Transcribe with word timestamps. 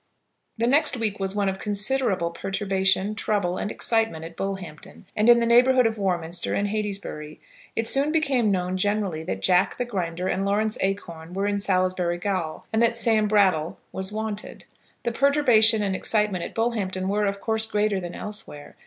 The 0.57 0.65
next 0.65 0.97
week 0.97 1.19
was 1.19 1.35
one 1.35 1.47
of 1.47 1.59
considerable 1.59 2.31
perturbation, 2.31 3.13
trouble, 3.13 3.59
and 3.59 3.69
excitement 3.69 4.25
at 4.25 4.35
Bullhampton, 4.35 5.05
and 5.15 5.29
in 5.29 5.39
the 5.39 5.45
neighbourhood 5.45 5.85
of 5.85 5.99
Warminster 5.99 6.55
and 6.55 6.69
Heytesbury. 6.69 7.37
It 7.75 7.87
soon 7.87 8.11
became 8.11 8.49
known 8.49 8.77
generally 8.77 9.21
that 9.25 9.43
Jack 9.43 9.77
the 9.77 9.85
Grinder 9.85 10.27
and 10.27 10.43
Lawrence 10.43 10.75
Acorn 10.81 11.35
were 11.35 11.45
in 11.45 11.59
Salisbury 11.59 12.17
gaol, 12.17 12.65
and 12.73 12.81
that 12.81 12.97
Sam 12.97 13.27
Brattle 13.27 13.77
was 13.91 14.11
wanted. 14.11 14.65
The 15.03 15.11
perturbation 15.11 15.83
and 15.83 15.95
excitement 15.95 16.43
at 16.43 16.55
Bullhampton 16.55 17.07
were, 17.07 17.25
of 17.27 17.39
course, 17.39 17.67
greater 17.67 17.99
than 17.99 18.15
elsewhere. 18.15 18.73